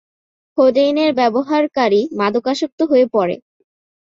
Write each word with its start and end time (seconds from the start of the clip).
কোডেইনের 0.57 1.11
ব্যবহারকারী 1.13 2.01
মাদকাসক্ত 2.19 2.79
হয়ে 2.91 3.05
পড়ে। 3.13 3.35